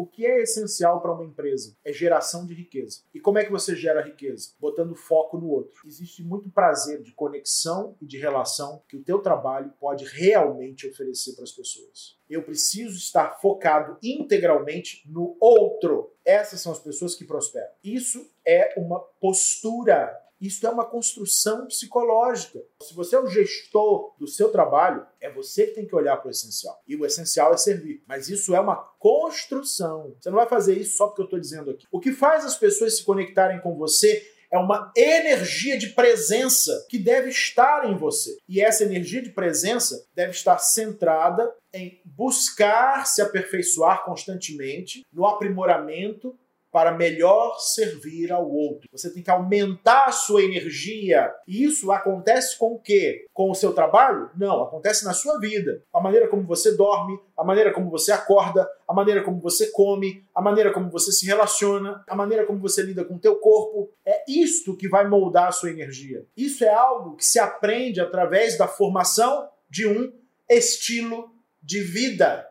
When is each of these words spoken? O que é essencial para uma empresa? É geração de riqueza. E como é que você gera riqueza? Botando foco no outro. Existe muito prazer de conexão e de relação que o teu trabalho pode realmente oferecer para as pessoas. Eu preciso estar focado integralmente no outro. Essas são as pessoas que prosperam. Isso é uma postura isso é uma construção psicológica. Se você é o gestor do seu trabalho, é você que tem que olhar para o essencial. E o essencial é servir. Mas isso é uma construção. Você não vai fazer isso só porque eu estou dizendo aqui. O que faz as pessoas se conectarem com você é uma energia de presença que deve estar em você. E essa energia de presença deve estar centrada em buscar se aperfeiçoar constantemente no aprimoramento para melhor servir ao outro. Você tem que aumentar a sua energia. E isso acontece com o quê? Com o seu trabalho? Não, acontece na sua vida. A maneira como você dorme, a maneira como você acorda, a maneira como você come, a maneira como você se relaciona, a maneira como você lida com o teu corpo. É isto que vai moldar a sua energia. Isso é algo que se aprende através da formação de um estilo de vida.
O 0.00 0.06
que 0.06 0.24
é 0.24 0.40
essencial 0.40 0.98
para 1.02 1.12
uma 1.12 1.26
empresa? 1.26 1.76
É 1.84 1.92
geração 1.92 2.46
de 2.46 2.54
riqueza. 2.54 3.02
E 3.12 3.20
como 3.20 3.36
é 3.36 3.44
que 3.44 3.52
você 3.52 3.76
gera 3.76 4.00
riqueza? 4.00 4.52
Botando 4.58 4.94
foco 4.94 5.36
no 5.36 5.50
outro. 5.50 5.86
Existe 5.86 6.24
muito 6.24 6.50
prazer 6.50 7.02
de 7.02 7.12
conexão 7.12 7.94
e 8.00 8.06
de 8.06 8.16
relação 8.16 8.82
que 8.88 8.96
o 8.96 9.02
teu 9.02 9.18
trabalho 9.18 9.70
pode 9.78 10.06
realmente 10.06 10.88
oferecer 10.88 11.34
para 11.34 11.44
as 11.44 11.52
pessoas. 11.52 12.18
Eu 12.30 12.42
preciso 12.42 12.96
estar 12.96 13.38
focado 13.42 13.98
integralmente 14.02 15.02
no 15.06 15.36
outro. 15.38 16.14
Essas 16.24 16.62
são 16.62 16.72
as 16.72 16.78
pessoas 16.78 17.14
que 17.14 17.26
prosperam. 17.26 17.68
Isso 17.84 18.26
é 18.42 18.72
uma 18.78 19.00
postura 19.20 20.18
isso 20.40 20.66
é 20.66 20.70
uma 20.70 20.86
construção 20.86 21.66
psicológica. 21.66 22.60
Se 22.82 22.94
você 22.94 23.16
é 23.16 23.20
o 23.20 23.26
gestor 23.26 24.14
do 24.18 24.26
seu 24.26 24.50
trabalho, 24.50 25.06
é 25.20 25.30
você 25.30 25.66
que 25.66 25.74
tem 25.74 25.86
que 25.86 25.94
olhar 25.94 26.16
para 26.16 26.28
o 26.28 26.30
essencial. 26.30 26.80
E 26.88 26.96
o 26.96 27.04
essencial 27.04 27.52
é 27.52 27.56
servir. 27.56 28.02
Mas 28.06 28.28
isso 28.28 28.54
é 28.54 28.60
uma 28.60 28.76
construção. 28.98 30.14
Você 30.18 30.30
não 30.30 30.36
vai 30.36 30.48
fazer 30.48 30.78
isso 30.78 30.96
só 30.96 31.06
porque 31.06 31.22
eu 31.22 31.26
estou 31.26 31.40
dizendo 31.40 31.70
aqui. 31.70 31.86
O 31.90 32.00
que 32.00 32.12
faz 32.12 32.44
as 32.44 32.56
pessoas 32.56 32.96
se 32.96 33.04
conectarem 33.04 33.60
com 33.60 33.76
você 33.76 34.26
é 34.50 34.58
uma 34.58 34.92
energia 34.96 35.78
de 35.78 35.90
presença 35.90 36.86
que 36.88 36.98
deve 36.98 37.30
estar 37.30 37.88
em 37.88 37.96
você. 37.96 38.36
E 38.48 38.60
essa 38.60 38.82
energia 38.82 39.22
de 39.22 39.30
presença 39.30 40.04
deve 40.14 40.32
estar 40.32 40.58
centrada 40.58 41.54
em 41.72 42.00
buscar 42.04 43.06
se 43.06 43.22
aperfeiçoar 43.22 44.04
constantemente 44.04 45.02
no 45.12 45.24
aprimoramento 45.24 46.36
para 46.70 46.92
melhor 46.92 47.56
servir 47.58 48.32
ao 48.32 48.48
outro. 48.48 48.88
Você 48.92 49.12
tem 49.12 49.22
que 49.22 49.30
aumentar 49.30 50.06
a 50.06 50.12
sua 50.12 50.42
energia. 50.42 51.32
E 51.46 51.64
isso 51.64 51.90
acontece 51.90 52.56
com 52.58 52.74
o 52.74 52.78
quê? 52.78 53.26
Com 53.32 53.50
o 53.50 53.54
seu 53.54 53.72
trabalho? 53.72 54.30
Não, 54.36 54.62
acontece 54.62 55.04
na 55.04 55.12
sua 55.12 55.38
vida. 55.38 55.82
A 55.92 56.00
maneira 56.00 56.28
como 56.28 56.42
você 56.42 56.76
dorme, 56.76 57.18
a 57.36 57.42
maneira 57.42 57.72
como 57.72 57.90
você 57.90 58.12
acorda, 58.12 58.68
a 58.86 58.94
maneira 58.94 59.22
como 59.22 59.40
você 59.40 59.70
come, 59.72 60.24
a 60.34 60.40
maneira 60.40 60.72
como 60.72 60.90
você 60.90 61.10
se 61.10 61.26
relaciona, 61.26 62.04
a 62.08 62.14
maneira 62.14 62.46
como 62.46 62.60
você 62.60 62.82
lida 62.82 63.04
com 63.04 63.14
o 63.14 63.20
teu 63.20 63.36
corpo. 63.36 63.90
É 64.04 64.24
isto 64.28 64.76
que 64.76 64.88
vai 64.88 65.08
moldar 65.08 65.48
a 65.48 65.52
sua 65.52 65.70
energia. 65.70 66.24
Isso 66.36 66.64
é 66.64 66.72
algo 66.72 67.16
que 67.16 67.24
se 67.24 67.38
aprende 67.38 68.00
através 68.00 68.56
da 68.56 68.68
formação 68.68 69.48
de 69.68 69.86
um 69.86 70.12
estilo 70.48 71.30
de 71.62 71.80
vida. 71.80 72.46